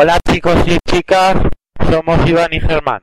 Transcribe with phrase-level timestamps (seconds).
[0.00, 1.34] Hola chicos y chicas,
[1.90, 3.02] somos Iván y Germán.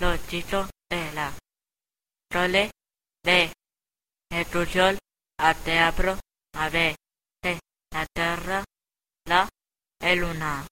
[0.00, 1.32] Los chicos de la
[2.30, 2.70] role
[3.24, 3.52] de
[4.30, 4.98] excursión
[5.38, 6.18] a teatro
[6.54, 6.96] a ver
[7.92, 8.64] la tierra
[9.26, 9.48] la
[10.14, 10.66] luna.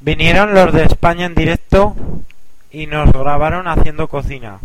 [0.00, 1.94] Vinieron los de España en directo
[2.70, 4.58] y nos grabaron haciendo cocina.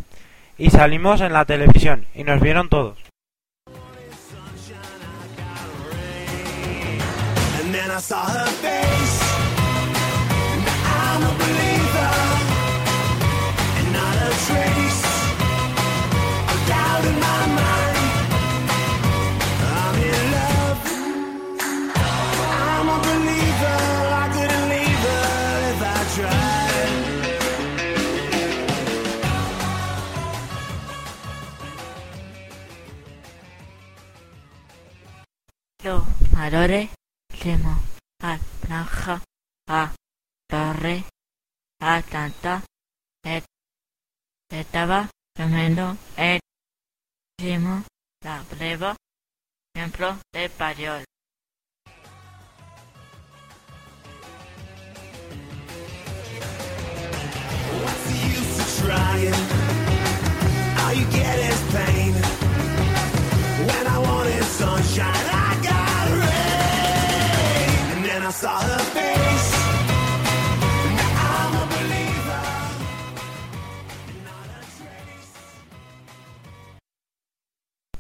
[0.58, 2.98] Y salimos en la televisión y nos vieron todos.
[35.86, 36.04] Los
[36.34, 36.90] mayores
[37.30, 37.78] fuimos
[38.20, 39.22] a Granja,
[39.68, 39.94] a
[40.50, 41.04] Torre,
[41.80, 42.64] a Santa,
[43.24, 43.46] et-
[44.50, 45.96] estaba tremendo,
[47.40, 47.86] hicimos
[48.24, 48.96] la prueba,
[49.76, 51.04] ejemplo de español.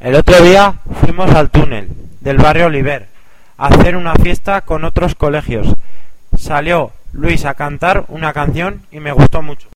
[0.05, 1.89] El otro día fuimos al túnel
[2.21, 3.07] del barrio Oliver
[3.57, 5.73] a hacer una fiesta con otros colegios.
[6.37, 9.67] Salió Luis a cantar una canción y me gustó mucho.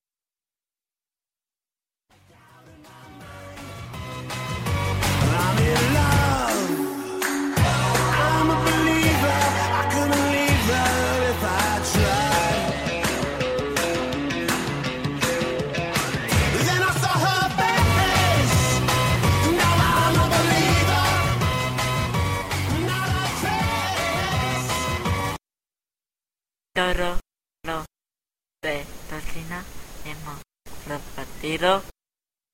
[30.04, 30.42] Hemos
[30.86, 31.82] repartido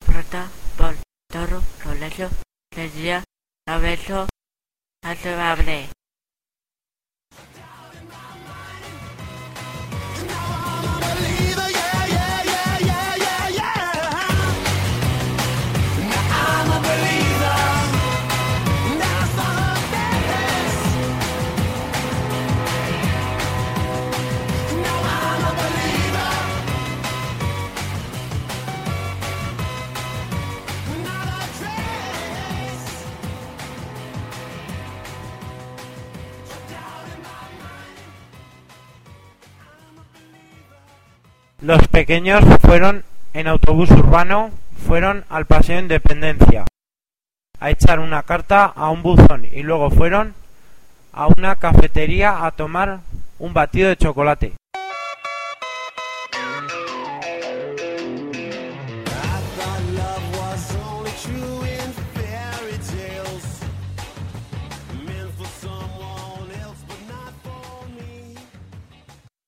[0.05, 0.95] fruta por
[1.29, 2.29] todo colegio
[2.75, 3.23] de día
[3.67, 4.27] abejo
[41.59, 44.51] Los pequeños fueron en autobús urbano,
[44.85, 46.65] fueron al Paseo Independencia
[47.59, 50.35] a echar una carta a un buzón y luego fueron
[51.13, 52.99] a una cafetería a tomar
[53.39, 54.53] un batido de chocolate.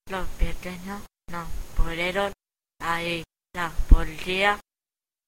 [0.09, 1.01] No, pequeño,
[1.31, 2.33] no pudieron
[2.79, 3.23] ahí
[3.53, 4.59] la policía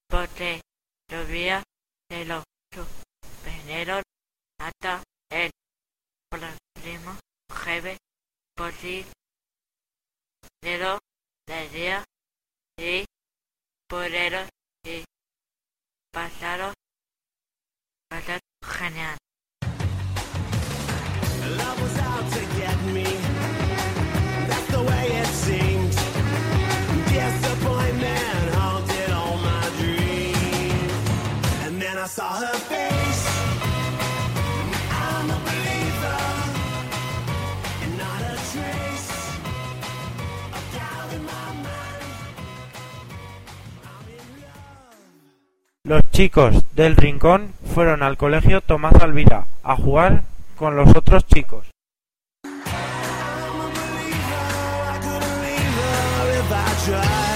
[0.08, 0.62] porque
[1.10, 1.64] llovía
[2.10, 2.44] se lo
[2.74, 4.04] suspendieron
[4.60, 5.50] hasta el
[6.30, 7.18] próximo
[8.80, 9.06] si
[10.62, 11.00] pero
[11.48, 12.04] de día
[12.78, 13.06] y
[13.88, 14.48] pudieron
[14.84, 15.04] y
[16.12, 16.74] pasaron
[18.10, 18.40] pasaron
[18.78, 19.18] genial
[32.04, 33.26] I saw her face.
[34.90, 36.22] I'm a believer.
[37.84, 39.12] And not a trace
[40.58, 42.10] of doubt in my mind.
[43.86, 44.98] I'm in love.
[45.84, 50.24] Los chicos del rincón fueron al colegio Tomás Alvira a jugar
[50.58, 51.68] con los otros chicos.
[52.46, 54.48] I'm a believer.
[54.90, 57.31] I couldn't leave her if I tried.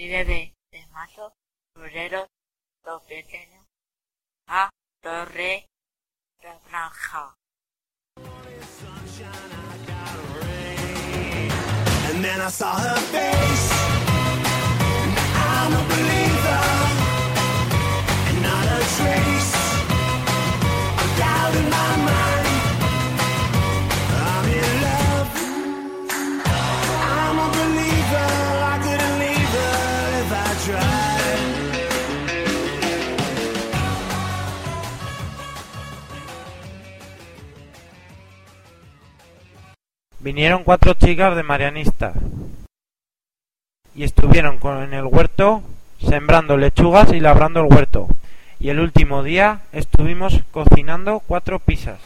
[0.00, 1.34] El 29 de marzo
[1.74, 2.26] febrero
[2.86, 3.66] los pequeños
[4.46, 4.70] a
[5.02, 5.68] Torre
[6.40, 7.34] de Franja.
[12.12, 13.79] And then I saw her face.
[40.20, 42.12] Vinieron cuatro chicas de Marianista
[43.94, 45.62] y estuvieron en el huerto
[45.98, 48.06] sembrando lechugas y labrando el huerto.
[48.58, 52.00] Y el último día estuvimos cocinando cuatro pizzas.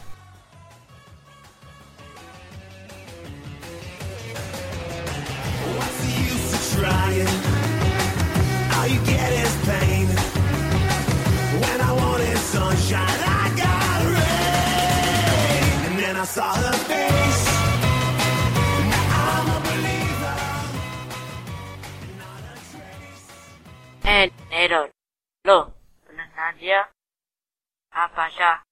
[28.15, 28.63] A pasar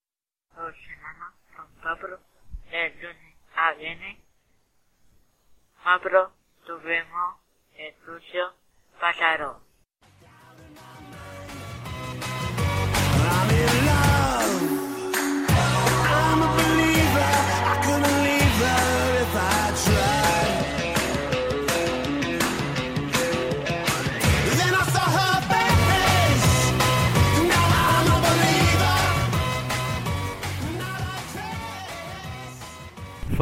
[0.55, 2.19] dos semanas con Pablo
[2.71, 4.17] de lunes a viernes.
[5.83, 6.31] Pablo
[6.65, 7.35] tuvimos
[7.75, 8.53] el sucio
[9.01, 9.62] pasado.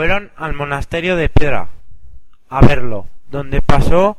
[0.02, 1.68] Fueron al monasterio de Piedra
[2.50, 4.18] a verlo, donde pasó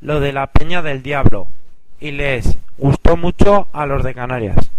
[0.00, 1.48] lo de la Peña del Diablo
[1.98, 4.70] y les gustó mucho a los de Canarias.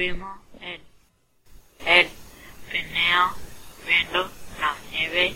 [0.00, 0.38] Estuvimos
[1.84, 2.08] el
[2.72, 3.34] Pineo
[3.86, 5.34] viendo la nieve.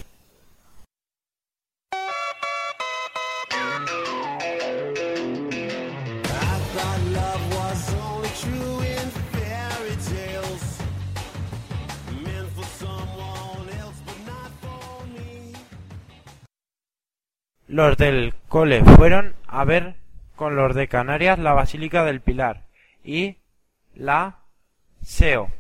[17.69, 19.97] Los del cole fueron a ver
[20.37, 22.63] con los de Canarias la Basílica del Pilar
[23.05, 23.37] y
[23.95, 24.39] la
[25.05, 25.51] SEO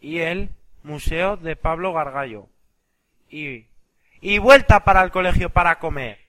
[0.00, 0.50] y el
[0.82, 2.48] Museo de Pablo Gargallo
[3.28, 3.66] y,
[4.20, 6.26] y vuelta para el colegio para comer.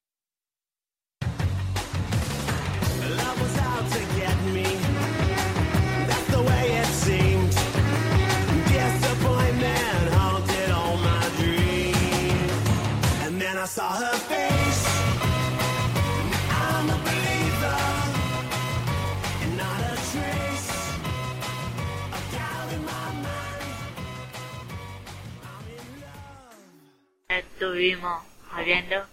[27.77, 29.05] Estuvimos haciendo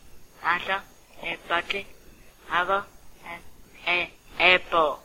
[0.42, 0.85] hasta
[1.23, 1.87] el parque
[2.50, 2.83] hago
[3.87, 5.03] el, el, Apple.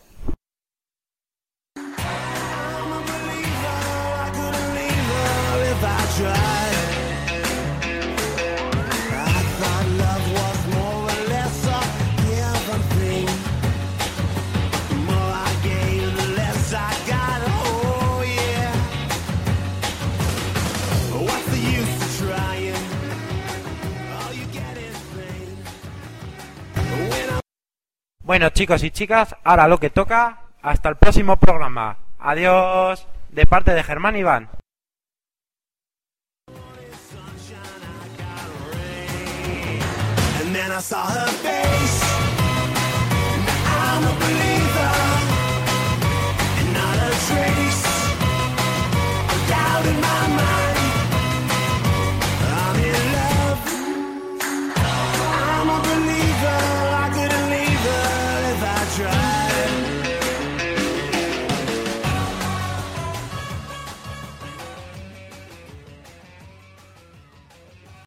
[28.29, 31.97] Bueno, chicos y chicas, ahora lo que toca, hasta el próximo programa.
[32.19, 34.49] Adiós, de parte de Germán Iván.